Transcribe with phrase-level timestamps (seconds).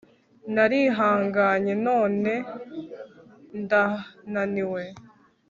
[0.53, 2.33] narihanganye, none
[3.61, 4.83] ndananiwe